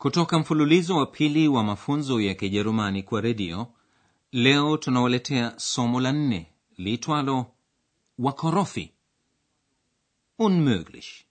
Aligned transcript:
kutoka 0.00 0.38
mfululizo 0.38 0.96
wa 0.96 1.06
pili 1.06 1.48
wa 1.48 1.64
mafunzo 1.64 2.20
ya 2.20 2.34
kijerumani 2.34 3.02
kwa 3.02 3.20
redio 3.20 3.66
leo 4.32 4.76
tunawaletea 4.76 5.52
somo 5.56 6.00
la 6.00 6.12
nne 6.12 6.52
liitwalo 6.76 7.46
wakorofi 8.18 8.92
unmöglich. 10.38 11.24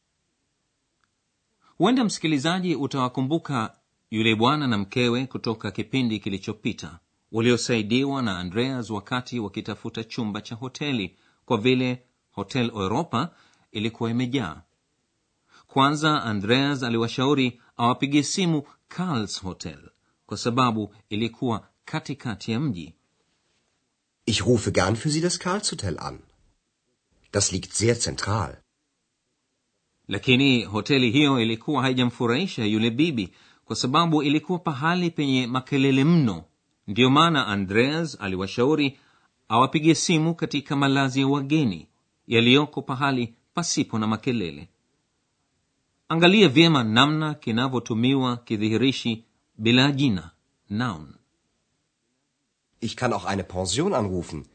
Huenda 1.78 2.04
msikilizaji 2.04 2.76
utawakumbuka 2.76 3.76
yule 4.12 4.36
bwana 4.36 4.68
na 4.68 4.78
mkewe 4.78 5.26
kutoka 5.26 5.72
kipindi 5.72 6.20
kilichopita 6.20 7.00
waliosaidiwa 7.32 8.22
na 8.22 8.40
andreas 8.40 8.90
wakati 8.90 9.40
wakitafuta 9.40 10.04
chumba 10.04 10.42
cha 10.42 10.56
hoteli 10.56 11.18
kwa 11.46 11.58
vile 11.58 12.04
hotel 12.32 12.66
europa 12.76 13.30
ilikuwa 13.72 14.10
imejaa. 14.10 14.62
Kwanza 15.68 16.24
andreas 16.24 16.84
aliwashauri 16.84 17.62
awapigie 17.80 18.24
simu 18.24 18.64
carls 18.88 19.42
hotel 19.42 19.90
kwa 20.26 20.38
sababu 20.38 20.96
ilikuwa 21.10 21.68
katikati 21.86 22.52
ya 22.52 22.60
mji 22.60 22.94
Ich 24.26 24.40
rufe 24.42 24.72
gern 24.72 24.96
für 24.96 25.10
Sie 25.10 25.22
das 25.22 25.40
Karlshotel 25.40 25.98
an. 26.00 26.20
Das 27.34 27.52
liegt 27.52 27.72
sehr 27.74 27.96
zentral. 27.96 28.58
lakini 30.08 30.64
hoteli 30.64 31.12
hiyo 31.12 31.40
ilikuwa 31.42 31.82
haijamfurahisha 31.82 32.66
yule 32.66 32.90
bibi 32.92 33.34
kwa 33.66 33.76
sababu 33.76 34.24
ilikuwa 34.24 34.60
pahali 34.60 35.12
penye 35.12 35.48
makelele 35.48 36.04
mno 36.04 36.44
ndiyo 36.88 37.10
maana 37.10 37.48
andreas 37.48 38.18
aliwashauri 38.22 39.00
awapige 39.48 39.96
simu 39.96 40.36
katika 40.36 40.76
malazi 40.76 41.20
ya 41.20 41.28
wageni 41.28 41.88
yaliyoko 42.28 42.82
pahali 42.82 43.34
pasipo 43.54 44.00
na 44.00 44.08
makelele 44.08 44.70
angalia 46.10 46.48
vyema 46.50 46.84
namna 46.84 47.34
kinavyotumiwa 47.34 48.38
kidhihirishi 48.38 49.26
bila 49.58 49.92
jina 49.92 50.32
noun 50.70 51.16
Ich 52.82 52.96
kann 52.96 53.14
auch 53.14 53.26
eine 53.26 53.44
Pension 53.44 53.94
anrufen. 53.94 54.46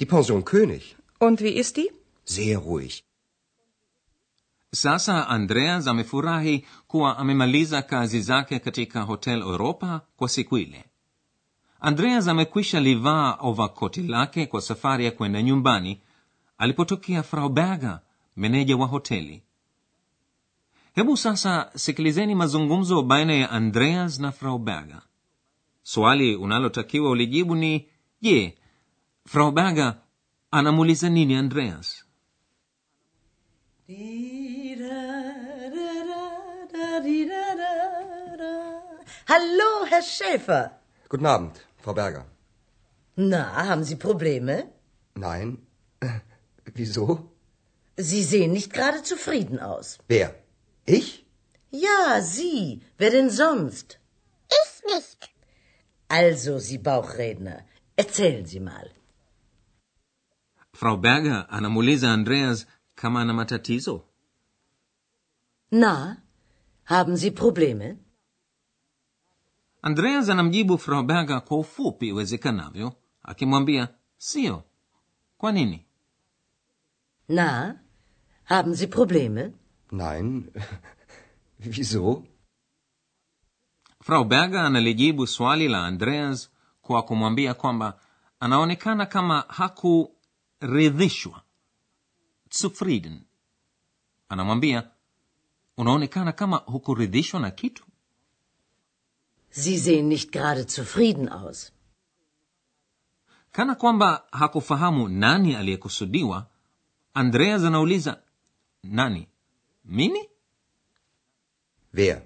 Die 0.00 0.06
Pension 0.06 0.44
König. 0.44 0.96
Und 1.18 1.40
wie 1.40 1.54
ist 1.62 1.76
die? 1.76 1.90
Sehr 2.24 2.58
ruhig. 2.58 3.04
sasa 4.72 5.28
andreas 5.28 5.86
amefurahi 5.86 6.64
kuwa 6.86 7.18
amemaliza 7.18 7.82
kazi 7.82 8.20
zake 8.20 8.58
katika 8.58 9.02
hotel 9.02 9.40
europa 9.42 10.00
kwa 10.16 10.28
siku 10.28 10.58
ile 10.58 10.84
andreas 11.80 12.28
amekwisha 12.28 12.80
livaa 12.80 13.36
ovakoti 13.40 14.02
lake 14.02 14.46
kwa 14.46 14.60
safari 14.60 15.04
ya 15.04 15.10
kwenda 15.10 15.42
nyumbani 15.42 16.00
alipotokea 16.58 17.22
frau 17.22 17.48
berger 17.48 18.00
meneja 18.36 18.76
wa 18.76 18.86
hoteli 18.86 19.42
hebu 21.00 21.16
sasa 21.16 21.70
sikilizeni 21.74 22.34
mazungumzo 22.34 23.02
baina 23.02 23.32
ya 23.34 23.50
andreas 23.50 24.18
na 24.20 24.32
frau 24.32 24.58
berger 24.58 25.02
swali 25.82 26.36
unalotakiwa 26.36 27.10
ulijibu 27.10 27.54
ni 27.54 27.88
je 28.20 28.58
frau 29.26 29.50
berger 29.52 29.94
anamuuliza 30.50 31.08
nini 31.08 31.34
andreas 31.34 32.04
Hallo, 39.32 39.84
Herr 39.90 40.02
Schäfer. 40.02 40.70
Guten 41.08 41.26
Abend, 41.26 41.54
Frau 41.82 41.94
Berger. 41.94 42.24
Na, 43.16 43.42
haben 43.68 43.84
Sie 43.84 43.96
Probleme? 43.96 44.64
Nein. 45.14 45.58
Wieso? 46.74 47.30
Sie 47.96 48.22
sehen 48.24 48.52
nicht 48.52 48.72
gerade 48.72 49.02
zufrieden 49.02 49.58
aus. 49.60 49.98
Wer? 50.08 50.34
Ich? 50.86 51.24
Ja, 51.70 52.20
Sie. 52.20 52.82
Wer 52.98 53.10
denn 53.10 53.30
sonst? 53.30 53.98
Ich 54.60 54.82
nicht. 54.94 55.30
Also, 56.08 56.58
Sie 56.58 56.78
Bauchredner, 56.78 57.62
erzählen 57.96 58.46
Sie 58.46 58.60
mal. 58.60 58.90
frau 60.72 60.96
berger 60.96 61.46
anamuuliza 61.50 62.12
andreas 62.12 62.66
kama 62.94 63.20
ana 63.20 63.32
matatizo 63.32 64.04
Na, 65.70 66.16
haben 66.84 67.16
Sie 67.16 67.30
Probleme? 67.30 67.96
andreas 69.82 70.28
anamjibu 70.28 70.78
frau 70.78 71.02
berger 71.02 71.40
kwa 71.44 71.58
ufupi 71.58 72.08
iwezekanavyo 72.08 72.92
akimwambia 73.22 73.88
siyo 74.18 74.62
kwa 75.38 75.52
nini 75.52 75.86
Na, 77.28 77.78
haben 78.44 78.74
Sie 78.74 78.86
Probleme? 78.86 79.52
Nein. 79.92 80.50
Wieso? 81.76 82.24
frau 84.02 84.24
berger 84.24 84.60
analijibu 84.60 85.26
swali 85.26 85.68
la 85.68 85.86
andreas 85.86 86.50
kwa 86.82 87.02
kumwambia 87.02 87.54
kwamba 87.54 88.00
anaonekana 88.40 89.06
kama 89.06 89.40
hakuridhishwa 89.48 91.42
zufrieden 92.60 93.20
anamwambia 94.28 94.90
unaonekana 95.76 96.32
kama 96.32 96.56
hukuridhishwa 96.56 97.40
na 97.40 97.50
kitu 97.50 97.84
Sie 99.50 99.78
sehen 99.78 100.06
nicht 100.08 100.30
gerade 100.32 100.62
zufrieden 100.62 101.28
aus. 101.28 101.72
kana 103.52 103.74
kwamba 103.74 104.24
hakufahamu 104.32 105.08
nani 105.08 105.56
aliyekusudiwa 105.56 106.46
andreas 107.14 107.62
anauliza 107.64 108.22
nani 108.82 109.28
mimi 109.84 110.28
Wer? 111.94 112.22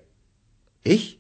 Ich? 0.84 1.18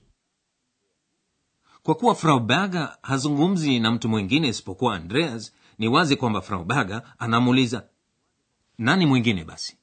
kwa 1.82 1.94
kuwa 1.94 2.14
frau 2.14 2.40
berger 2.40 2.98
hazungumzi 3.02 3.80
na 3.80 3.90
mtu 3.90 4.08
mwingine 4.08 4.48
isipokuwa 4.48 4.96
andreas 4.96 5.52
ni 5.78 5.88
wazi 5.88 6.16
kwamba 6.16 6.40
frau 6.40 6.64
berger 6.64 7.14
anamuuliza 7.18 7.88
nani 8.78 9.06
mwingine 9.06 9.44
basi 9.44 9.76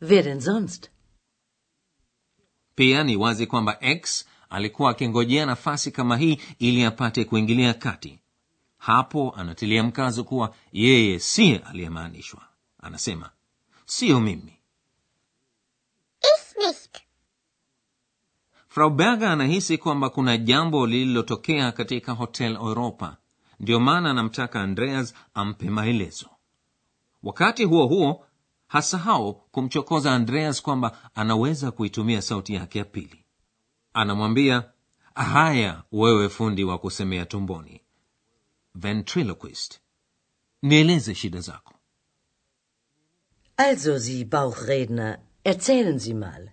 Wer 0.00 0.24
denn 0.24 0.40
sonst? 0.40 0.90
pia 2.74 3.04
ni 3.04 3.16
wazi 3.16 3.46
kwamba 3.46 3.76
x 3.80 4.26
alikuwa 4.50 4.90
akingojea 4.90 5.46
nafasi 5.46 5.90
kama 5.90 6.16
hii 6.16 6.40
ili 6.58 6.84
apate 6.84 7.24
kuingilia 7.24 7.74
kati 7.74 8.20
hapo 8.78 9.34
anatilia 9.36 9.82
mkazo 9.82 10.24
kuwa 10.24 10.54
yeye 10.72 11.18
si 11.18 11.54
aliyemaanishwa 11.56 12.42
anasema 12.80 13.30
siyo 13.86 14.20
mimi 14.20 14.55
nicht. 16.68 17.02
frau 18.68 18.90
berger 18.90 19.28
anahisi 19.28 19.78
kwamba 19.78 20.10
kuna 20.10 20.36
jambo 20.38 20.86
lililotokea 20.86 21.72
katika 21.72 22.12
hotel 22.12 22.52
europa. 22.56 23.16
Ndiyo 23.60 23.80
maana 23.80 24.10
anamtaka 24.10 24.62
andreas 24.62 25.14
ampe 25.34 25.70
maelezo. 25.70 26.30
Wakati 27.22 27.64
huo 27.64 27.86
huo 27.86 28.26
hasahau 28.66 29.34
kumchokoza 29.34 30.14
andreas 30.14 30.62
kwamba 30.62 31.10
anaweza 31.14 31.70
kuitumia 31.70 32.22
sauti 32.22 32.54
yake 32.54 32.78
ya 32.78 32.84
pili. 32.84 33.24
Anamwambia 33.92 34.70
haya 35.14 35.82
wewe 35.92 36.28
fundi 36.28 36.64
wa 36.64 36.78
kusemea 36.78 37.26
tumboni. 37.26 37.80
Ventriloquist. 38.74 39.80
Nieleze 40.62 41.14
shida 41.14 41.40
zako. 41.40 41.72
Also, 43.56 43.98
Sie 43.98 44.24
Bauchredner, 44.24 45.18
erzählen 45.44 45.98
Sie 45.98 46.14
mal. 46.14 46.50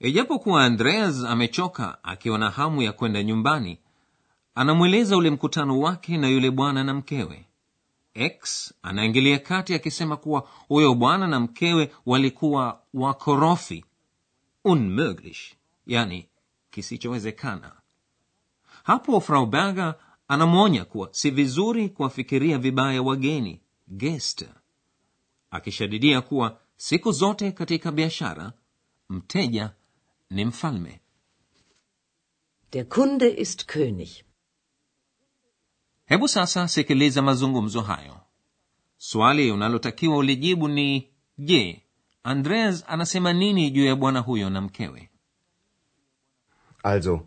Ijapokuwa 0.00 0.64
andreas 0.64 1.24
amechoka 1.24 2.04
akiwa 2.04 2.38
na 2.38 2.50
hamu 2.50 2.82
ya 2.82 2.92
kwenda 2.92 3.22
nyumbani 3.22 3.78
anamweleza 4.54 5.16
ule 5.16 5.30
mkutano 5.30 5.80
wake 5.80 6.16
na 6.16 6.28
yule 6.28 6.50
bwana 6.50 6.84
na 6.84 6.94
mkewe. 6.94 7.44
X 8.14 8.74
anaingilia 8.82 9.38
kati 9.38 9.74
akisema 9.74 10.16
kuwa 10.16 10.48
huyo 10.68 10.94
bwana 10.94 11.26
na 11.26 11.40
mkewe 11.40 11.92
walikuwa 12.06 12.80
wakorofi. 12.94 13.84
Unmöglich 14.64 15.54
yani 15.86 16.28
kisichowezekana. 16.70 17.72
Hapo 18.82 19.20
frau 19.20 19.46
berger 19.46 19.94
anamwonya 20.28 20.84
kuwa 20.84 21.08
si 21.12 21.30
vizuri 21.30 21.88
kuwafikiria 21.88 22.58
vibaya 22.58 23.02
wageni 23.02 23.60
gest 23.88 24.44
akishadidia 25.50 26.20
kuwa 26.20 26.58
siku 26.76 27.12
zote 27.12 27.52
katika 27.52 27.92
biashara 27.92 28.52
mteja 29.08 29.70
ni 30.30 30.44
mfalme 30.44 31.00
Der 32.72 32.84
Kunde 32.84 33.28
ist 33.28 33.66
König. 33.66 34.24
hebu 36.04 36.28
sasa 36.28 36.68
sikiliza 36.68 37.22
mazungumzo 37.22 37.80
hayo 37.80 38.20
swali 38.96 39.50
unalotakiwa 39.50 40.16
ulijibu 40.16 40.68
ni 40.68 41.10
je 41.38 41.82
andreas 42.22 42.84
anasema 42.86 43.32
nini 43.32 43.70
juu 43.70 43.84
ya 43.84 43.96
bwana 43.96 44.20
huyo 44.20 44.50
na 44.50 44.60
mkewe 44.60 45.10
Also, 46.82 47.26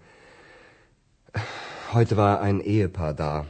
heute 1.94 2.16
war 2.16 2.42
ein 2.42 2.62
Ehepaar 2.62 3.14
da. 3.14 3.46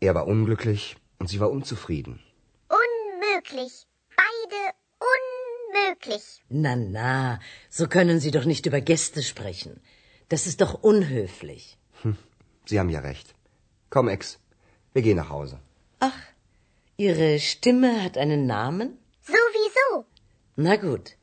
Er 0.00 0.14
war 0.14 0.26
unglücklich 0.26 0.96
und 1.20 1.28
sie 1.28 1.38
war 1.38 1.50
unzufrieden. 1.50 2.20
Unmöglich. 2.70 3.86
Beide 5.74 5.84
unmöglich. 5.84 6.42
Na, 6.48 6.76
na, 6.76 7.40
so 7.70 7.86
können 7.88 8.20
Sie 8.20 8.30
doch 8.30 8.44
nicht 8.44 8.66
über 8.66 8.80
Gäste 8.80 9.22
sprechen. 9.22 9.80
Das 10.28 10.46
ist 10.46 10.60
doch 10.60 10.74
unhöflich. 10.82 11.78
Sie 12.66 12.78
haben 12.78 12.90
ja 12.90 13.00
recht. 13.00 13.34
Komm, 13.90 14.08
Ex, 14.08 14.38
wir 14.92 15.02
gehen 15.02 15.16
nach 15.16 15.30
Hause. 15.30 15.60
Ach, 16.00 16.20
Ihre 16.96 17.38
Stimme 17.40 18.02
hat 18.02 18.16
einen 18.18 18.46
Namen? 18.46 18.98
Sowieso. 19.22 20.06
Na 20.56 20.76
gut. 20.76 21.16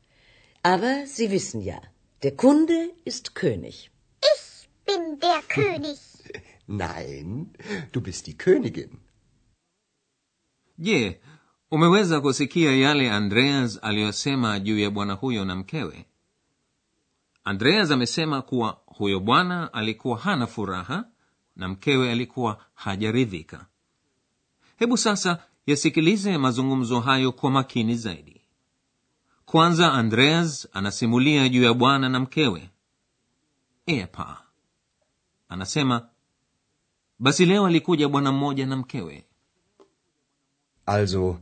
Aber 0.62 1.06
Sie 1.06 1.30
wissen 1.30 1.60
ja, 1.60 1.80
der 2.22 2.36
Kunde 2.36 2.90
ist 3.04 3.34
König. 3.34 3.90
Ich 4.34 4.68
bin 4.86 5.18
der 5.20 5.40
König. 5.48 5.98
Nein, 6.66 7.52
du 7.92 8.00
bist 8.00 8.26
die 8.26 8.38
Königin. 8.38 8.98
je 10.76 11.16
umeweza 11.72 12.20
kusikia 12.20 12.76
yale 12.76 13.10
andreas 13.10 13.78
aliyosema 13.82 14.60
juu 14.60 14.78
ya 14.78 14.90
bwana 14.90 15.12
huyo 15.12 15.44
na 15.44 15.56
mkewe? 15.56 16.06
Andreas 17.44 17.90
amesema 17.90 18.42
kuwa 18.42 18.80
huyo 18.86 19.20
bwana 19.20 19.72
alikuwa 19.72 20.18
hana 20.18 20.46
furaha 20.46 21.04
na 21.56 21.68
mkewe 21.68 22.12
alikuwa 22.12 22.64
hajaridhika. 22.74 23.66
Hebu 24.76 24.96
sasa 24.96 25.42
yasikilize 25.66 26.38
mazungumzo 26.38 27.00
hayo 27.00 27.32
kwa 27.32 27.50
makini 27.50 27.94
zaidi. 27.96 28.40
Kwanza 29.44 29.92
andreas 29.92 30.68
anasimulia 30.72 31.48
juu 31.48 31.62
ya 31.62 31.74
bwana 31.74 32.08
na 32.08 32.20
mkewe. 32.20 32.70
Epa 33.86 34.42
anasema 35.48 36.08
basi 37.18 37.46
leo 37.46 37.66
alikuja 37.66 38.08
bwana 38.08 38.32
mmoja 38.32 38.66
na 38.66 38.76
mkewe. 38.76 39.26
Also, 40.86 41.38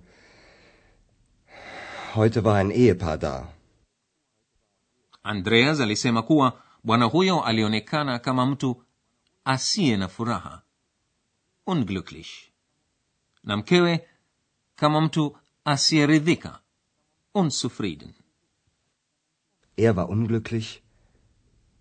heute 2.14 2.44
war 2.44 2.56
ein 2.56 2.70
Ehepaar 2.70 3.18
da. 3.18 3.48
andreas 5.22 5.80
alisema 5.80 6.22
kuwa 6.22 6.62
bwana 6.84 7.04
huyo 7.04 7.44
alionekana 7.44 8.18
kama 8.18 8.46
mtu 8.46 8.84
asiye 9.44 9.96
na 9.96 10.08
furaha 10.08 10.62
unglücklich 11.66 12.52
na 13.44 13.56
mkewe 13.56 14.08
kama 14.76 15.00
mtu 15.00 15.36
asiyeridhika 15.64 16.60
unzufrieden 17.34 18.12
Er 19.76 19.96
war 19.96 20.10
unglücklich 20.10 20.82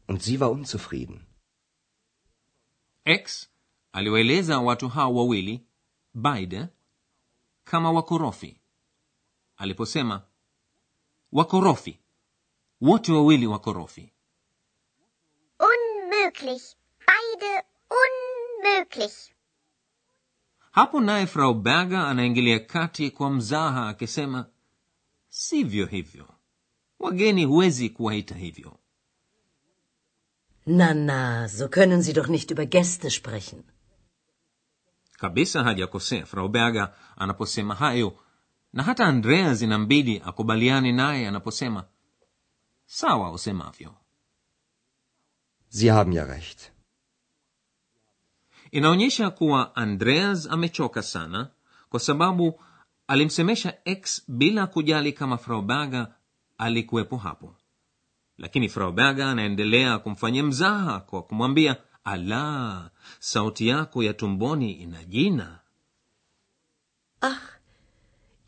und 0.08 0.22
sie 0.22 0.40
war 0.40 0.52
unzufrieden. 0.52 1.22
x 3.06 3.50
aliwaeleza 3.92 4.60
watu 4.60 4.90
hao 4.90 5.16
wawili 5.16 5.66
beide 6.14 6.68
kama 7.64 7.92
wakorofi 7.92 8.59
aliposema 9.60 10.22
wakorofi 11.32 12.00
wote 12.82 13.12
wawili 13.12 13.48
wakorofi 13.48 14.14
Unmöglich. 15.60 16.64
Beide 17.08 17.64
unmöglich. 18.02 19.32
hapo 20.72 21.02
naye 21.02 21.28
frau 21.28 21.54
berger 21.54 22.00
anaingilia 22.00 22.60
kati 22.60 23.12
kwa 23.12 23.30
mzaha 23.30 23.88
akisema 23.90 24.46
sivyo 25.30 25.86
hivyo 25.86 26.28
wageni 27.00 27.46
huwezi 27.46 27.90
kuwaita 27.90 28.36
hivyo 28.36 28.80
Na, 30.66 30.94
na, 30.94 31.50
so 31.50 31.68
können 31.68 32.02
Sie 32.02 32.14
doch 32.14 32.28
nicht 32.28 32.52
über 32.52 32.66
Gäste 32.66 33.10
sprechen. 33.10 33.64
kabisa 35.18 35.64
hajakosea 35.64 36.26
frau 36.26 36.48
berger 36.50 36.94
anaposema 37.18 37.76
hayo 37.76 38.20
na 38.74 38.84
hata 38.84 39.06
andreas 39.06 39.62
inambidi 39.62 40.22
akubaliane 40.26 40.92
naye 40.92 41.28
anaposema 41.28 41.84
sawa 42.86 43.32
usemavyo. 43.32 43.96
Sie 45.70 45.90
haben 45.92 46.14
ja 46.14 46.26
recht. 46.26 46.72
inaonyesha 48.72 49.30
kuwa 49.30 49.76
andreas 49.76 50.48
amechoka 50.48 51.02
sana 51.02 51.50
kwa 51.90 52.00
sababu 52.00 52.62
alimsemesha 53.08 53.74
x 53.86 54.24
bila 54.28 54.68
kujali 54.68 55.14
kama 55.14 55.38
frau 55.38 55.62
berger 55.62 56.08
alikuwepo 56.58 57.18
hapo. 57.18 57.56
Lakini 58.38 58.70
frau 58.70 58.92
berger 58.92 59.26
anaendelea 59.26 60.00
kumfanyia 60.00 60.44
mzaha 60.44 61.00
kwa 61.00 61.24
kumwambia 61.24 61.76
ala 62.04 62.90
sauti 63.20 63.68
yako 63.68 64.04
ya 64.04 64.14
tumboni 64.14 64.72
ina 64.72 65.04
jina 65.04 65.60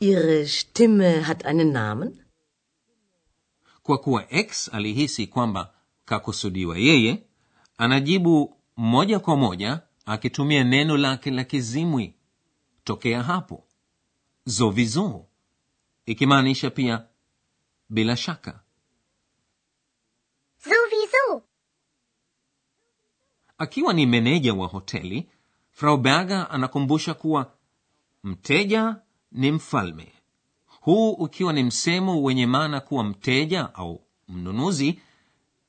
Ihre 0.06 0.48
Stimme 0.48 1.28
hat 1.28 1.46
einen 1.46 1.72
Namen? 1.72 2.18
kwa 3.84 3.98
kuwa 3.98 4.32
x 4.34 4.70
alihisi 4.74 5.28
kwamba 5.28 5.74
kakusudiwa 6.06 6.78
yeye 6.78 7.24
anajibu 7.78 8.58
moja 8.78 9.20
kwa 9.20 9.36
moja 9.36 9.82
akitumia 10.06 10.64
neno 10.64 10.98
lake 10.98 11.32
la 11.32 11.44
kizimwi. 11.44 12.16
Tokea 12.84 13.24
hapo 13.24 13.68
zovizo 14.46 15.26
ikimaanisha 16.06 16.70
pia 16.70 17.06
bila 17.90 18.18
shaka. 18.18 18.60
Zovizo 20.64 21.44
akiwa 23.58 23.94
ni 23.94 24.06
meneja 24.06 24.54
wa 24.54 24.68
hoteli 24.68 25.30
frau 25.72 25.98
berger 25.98 26.48
anakumbusha 26.52 27.14
kuwa 27.14 27.54
mteja 28.24 28.96
ni 29.32 29.52
mfalme. 29.52 30.14
Huu 30.68 31.12
ukiwa 31.12 31.54
ni 31.54 31.64
msemo 31.64 32.24
wenye 32.24 32.46
maana 32.46 32.80
kuwa 32.80 33.04
mteja 33.04 33.76
au 33.76 34.02
mnunuzi 34.28 35.00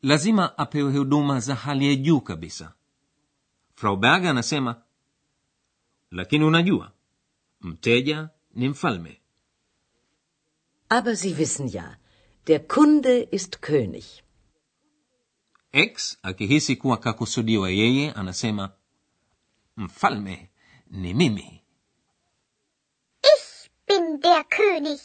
lazima 0.02 0.58
apewe 0.58 0.92
huduma 0.98 1.40
za 1.40 1.54
hali 1.54 1.86
ya 1.88 1.94
juu 1.94 2.20
kabisa. 2.20 2.74
Frau 3.74 3.96
berger 3.96 4.30
anasema 4.30 4.82
lakini 6.10 6.44
unajua 6.44 6.92
mteja 7.60 8.28
ni 8.54 8.68
mfalme. 8.68 9.18
Aber 10.88 11.16
Sie 11.16 11.34
wissen 11.34 11.68
ja, 11.68 11.96
der 12.46 12.66
Kunde 12.66 13.28
ist 13.30 13.56
König. 13.60 14.04
x 15.72 16.18
akihisi 16.22 16.76
kuwa 16.76 16.96
kakusudiwa 16.96 17.70
yeye 17.70 18.12
anasema 18.12 18.70
mfalme 19.76 20.50
ni 20.90 21.14
mimi 21.14 21.61
der 24.20 24.44
König. 24.48 25.00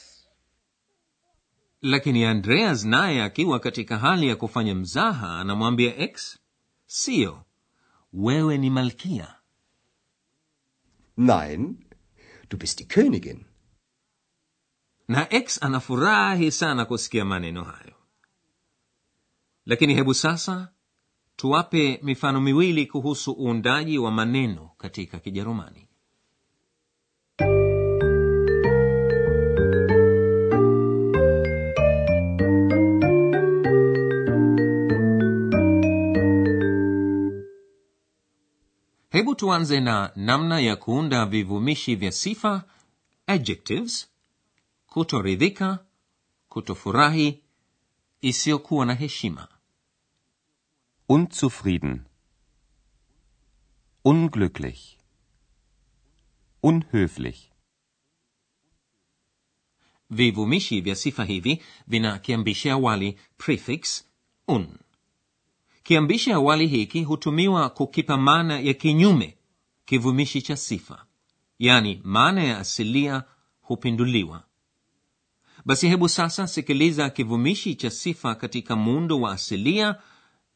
lakini 1.81 2.25
andreas 2.25 2.85
naye 2.85 3.23
akiwa 3.23 3.59
katika 3.59 3.97
hali 3.97 4.27
ya 4.27 4.35
kufanya 4.35 4.75
mzaha 4.75 5.39
anamwambia 5.39 5.97
x 5.97 6.39
siyo 6.85 7.43
wewe 8.13 8.57
ni 8.57 8.69
malkia 8.69 9.33
Nein, 11.17 11.85
du 12.49 12.57
bist 12.57 12.77
die 12.77 12.85
Königin. 12.87 13.45
na 15.07 15.33
x 15.33 15.63
anafurahi 15.63 16.51
sana 16.51 16.85
kusikia 16.85 17.25
maneno 17.25 17.63
hayo 17.63 17.93
lakini 19.65 19.93
hebu 19.95 20.13
sasa 20.13 20.71
tuwape 21.35 21.99
mifano 22.03 22.41
miwili 22.41 22.85
kuhusu 22.85 23.31
uundaji 23.31 23.97
wa 23.97 24.11
maneno 24.11 24.71
katika 24.77 25.19
kijerumani 25.19 25.86
hebu 39.17 39.35
tuanze 39.35 39.79
na 39.79 40.11
namna 40.15 40.59
ya 40.59 40.75
kuunda 40.75 41.25
vivumishi 41.25 41.95
vya 41.95 42.11
sifa 42.11 42.63
adjectives 43.27 44.07
kutoridhika 44.87 45.85
kutofurahi 46.49 47.43
isiyokuwa 48.21 48.85
na 48.85 48.93
heshima 48.93 49.47
Unzufrieden. 51.09 52.01
Unglücklich. 54.05 54.97
Unhöflich. 56.63 57.51
vivumishi 60.09 60.81
vya 60.81 60.95
sifa 60.95 61.25
hivi 61.25 61.63
vina 61.87 62.19
kiambishi 62.19 62.69
awali 62.69 63.19
prefix 63.37 64.05
un 64.47 64.67
kiambishi 65.87 66.31
awali 66.31 66.67
hiki 66.67 67.03
hutumiwa 67.03 67.69
kukipa 67.69 68.17
maana 68.17 68.59
ya 68.59 68.73
kinyume 68.73 69.37
kivumishi 69.85 70.41
cha 70.41 70.57
sifa 70.57 71.05
yani 71.59 72.01
maana 72.03 72.43
ya 72.43 72.57
asilia 72.59 73.23
hupinduliwa 73.61 74.43
basi 75.65 75.87
hebu 75.87 76.09
sasa 76.09 76.47
sikiliza 76.47 77.09
kivumishi 77.09 77.75
cha 77.75 77.89
sifa 77.89 78.35
katika 78.35 78.75
muundo 78.75 79.21
wa 79.21 79.31
asilia 79.31 79.95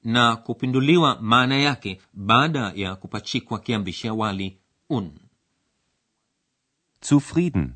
na 0.04 0.36
kupinduliwa 0.36 1.22
maana 1.22 1.58
yake 1.58 2.02
baada 2.14 2.72
ya 2.76 2.96
kupachikwa 2.96 3.60
kiambishi 3.60 4.08
awali 4.08 4.58
un 4.90 5.12
Zufrieden. 7.02 7.74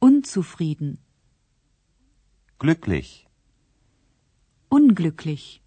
Unzufrieden. 0.00 0.98
Glücklich. 2.58 3.26
Unglücklich. 4.70 5.60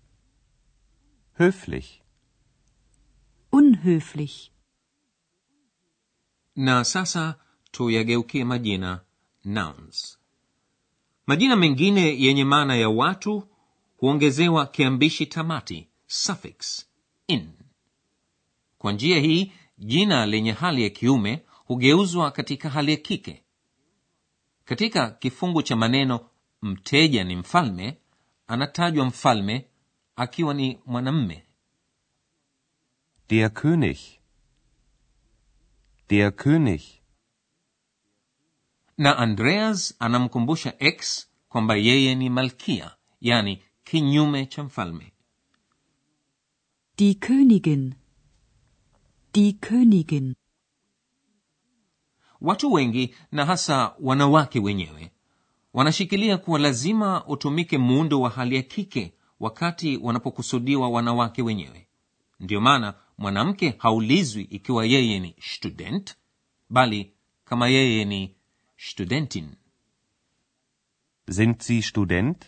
Höflich. 1.44 2.02
Unhöflich. 3.52 4.52
na 6.56 6.84
sasa 6.84 7.36
tuyageukie 7.72 8.44
majina 8.46 9.02
nouns 9.46 10.20
majina 11.28 11.56
mengine 11.56 12.22
yenye 12.22 12.44
maana 12.46 12.76
ya 12.76 12.90
watu 12.90 13.48
huongezewa 13.98 14.66
kiambishi 14.66 15.26
tamati 15.26 15.88
suffix 16.08 16.86
in 17.28 17.52
kwa 18.78 18.92
njia 18.92 19.20
hii 19.20 19.52
jina 19.78 20.26
lenye 20.26 20.52
hali 20.52 20.84
ya 20.84 20.90
kiume 20.90 21.44
hugeuzwa 21.66 22.32
katika 22.32 22.70
hali 22.70 22.92
ya 22.92 22.98
kike 22.98 23.44
katika 24.66 25.12
kifungu 25.12 25.62
cha 25.64 25.76
maneno 25.76 26.30
mteja 26.62 27.24
ni 27.24 27.36
mfalme 27.36 27.98
anatajwa 28.48 29.06
mfalme 29.06 29.66
akiwa 30.16 30.54
ni 30.54 30.80
mwanamme 30.86 31.44
Der 33.30 33.50
König. 33.54 33.98
Der 36.10 36.32
König. 36.36 36.82
na 38.98 39.18
andreas 39.18 39.96
anamkumbusha 40.00 40.74
x 40.80 41.28
kwamba 41.50 41.76
yeye 41.76 42.16
ni 42.16 42.30
malkia 42.30 42.96
yani 43.22 43.64
kinyume 43.84 44.46
cha 44.46 44.64
mfalme 44.64 45.14
Die 46.98 47.14
Königin. 47.14 47.94
Die 49.34 49.52
Königin. 49.54 50.36
watu 52.42 52.72
wengi 52.74 53.16
na 53.32 53.46
hasa 53.46 53.96
wanawake 54.00 54.60
wenyewe 54.60 55.12
wanashikilia 55.74 56.38
kuwa 56.38 56.60
lazima 56.60 57.26
utumike 57.28 57.78
muundo 57.78 58.22
wa 58.22 58.30
hali 58.30 58.56
ya 58.56 58.62
kike 58.62 59.14
wakati 59.44 59.98
wanapokusudiwa 59.98 60.90
wanawake 60.90 61.42
wenyewe 61.42 61.88
ndiyo 62.40 62.62
maana 62.62 62.94
mwanamke 63.18 63.76
haulizwi 63.78 64.44
ikiwa 64.44 64.86
yeye 64.86 65.20
ni 65.20 65.36
student 65.42 66.16
bali 66.70 67.14
kama 67.46 67.68
yeye 67.68 68.06
ni 68.06 68.36
studentin 68.78 69.50
Sind 71.30 71.62
Sie 71.62 71.82
Student? 71.82 72.46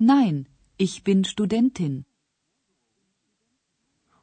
Nein, 0.00 0.46
ich 0.78 1.02
bin 1.04 1.24
Studentin. 1.24 2.04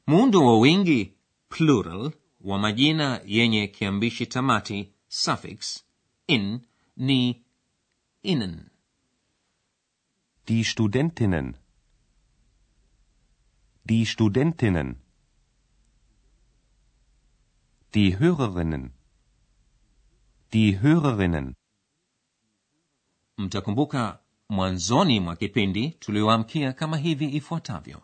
muundo 0.07 0.45
wa 0.45 0.59
wingi 0.59 1.13
plural 1.49 2.11
wa 2.41 2.59
majina 2.59 3.21
yenye 3.25 3.67
kiambishi 3.67 4.25
tamati 4.27 4.93
suffix 5.07 5.83
in 6.27 6.59
ni 6.97 7.43
innen 8.23 8.65
Die 10.49 10.63
Studentinnen. 10.65 11.55
Die 13.85 14.05
Studentinnen. 14.05 14.89
Die 17.93 18.19
Hörerinnen. 18.19 18.91
Die 20.53 20.79
Hörerinnen. 20.81 21.55
mtakumbuka 23.37 24.19
mwanzoni 24.49 25.19
mwa 25.19 25.35
kipindi 25.35 25.89
tulioamkia 25.89 26.73
kama 26.73 26.97
hivi 26.97 27.35
ifuatavyo 27.35 28.01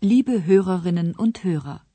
Liebe 0.00 0.46
Hörerinnen 0.46 1.14
und 1.14 1.44
Hörer. 1.44 1.87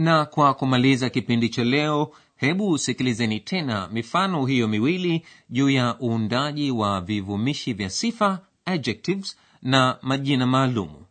Na 0.00 0.24
kwa 0.24 0.54
kumaliza 0.54 1.10
kipindi 1.10 1.48
cha 1.48 1.64
leo 1.64 2.12
hebu 2.36 2.78
sikilizeni 2.78 3.40
tena 3.40 3.88
mifano 3.88 4.46
hiyo 4.46 4.68
miwili 4.68 5.26
juu 5.50 5.70
ya 5.70 5.96
uundaji 6.02 6.70
wa 6.70 7.00
vivumishi 7.00 7.72
vya 7.72 7.90
sifa 7.90 8.46
adjectives 8.64 9.36
na 9.62 9.98
majina 10.02 10.46
maalumu. 10.46 11.04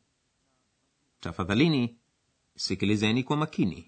Tafadhalini 1.20 1.96
sikilizeni 2.56 3.24
kwa 3.24 3.38
makini 3.38 3.86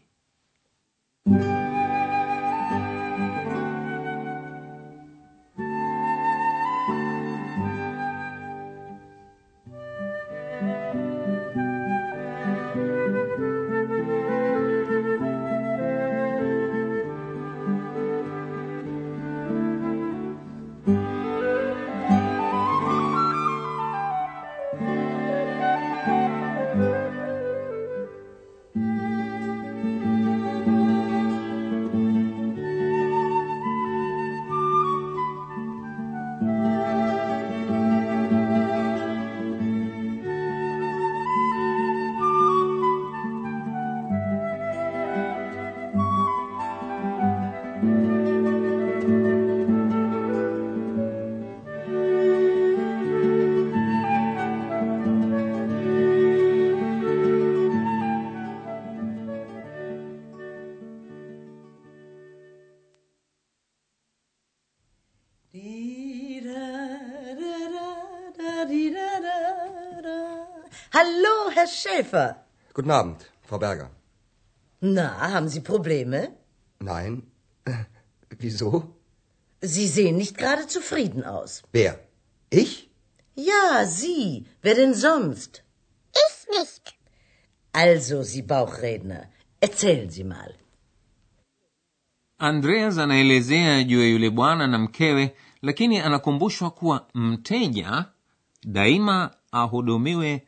Herr 71.62 71.68
Schäfer. 71.68 72.28
Guten 72.74 72.92
Abend, 72.92 73.20
Frau 73.48 73.60
Berger. 73.60 73.90
Na, 74.80 75.08
haben 75.34 75.48
Sie 75.48 75.60
Probleme? 75.62 76.20
Nein. 76.80 77.14
Wieso? 78.40 78.72
Sie 79.62 79.88
sehen 79.88 80.18
nicht 80.18 80.38
gerade 80.38 80.66
zufrieden 80.68 81.24
aus. 81.24 81.62
Wer? 81.72 82.00
Ich? 82.50 82.90
Ja, 83.36 83.86
Sie. 83.86 84.46
Wer 84.64 84.76
denn 84.76 84.96
sonst? 84.96 85.64
Ich 86.24 86.36
nicht. 86.58 86.96
Also, 87.74 88.24
Sie 88.24 88.42
Bauchredner, 88.42 89.24
erzählen 89.60 90.10
Sie 90.10 90.24
mal. 90.24 90.54
andreas 92.38 92.98
anaelezea 92.98 93.80
juu 93.80 94.02
ya 94.02 94.08
yule 94.08 94.30
bwana 94.30 94.68
na 94.68 94.78
mkewe 94.78 95.36
lakini 95.62 96.00
anakumbushwa 96.00 96.72
kuwa 96.72 97.08
mteja 97.14 98.06
daima 98.64 99.36
ahudumiwe 99.52 100.48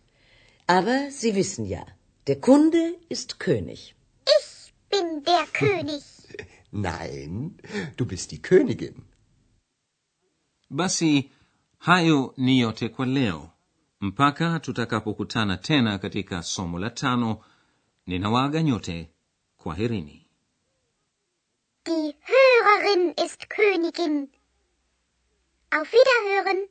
Aber 0.67 1.11
Sie 1.11 1.35
wissen 1.35 1.65
ja, 1.65 1.85
der 2.27 2.39
Kunde 2.41 2.95
ist 3.09 3.39
König. 3.39 3.95
Ich 4.39 4.73
bin 4.89 5.23
der 5.23 5.45
König. 5.53 6.03
Nein, 6.71 7.57
du 7.97 8.05
bist 8.05 8.31
die 8.31 8.41
Königin. 8.41 9.03
basi 10.69 11.31
hayo 11.77 12.33
ni 12.37 12.59
yote 12.59 12.89
kwa 12.89 13.05
leo 13.05 13.49
mpaka 14.01 14.59
tutakapokutana 14.59 15.57
tena 15.57 15.97
katika 15.99 16.43
somo 16.43 16.79
la 16.79 16.89
tano 16.89 17.43
ninawaaga 18.07 18.63
nyote 18.63 19.09
kwaherini 19.57 20.27
Die 21.85 22.15
Hörerin 22.31 23.13
ist 23.25 23.47
Königin. 23.49 24.27
Auf 25.71 25.93
Wiederhören. 25.93 26.67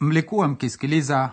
mlikuwa 0.00 0.48
mkisikiliza 0.48 1.32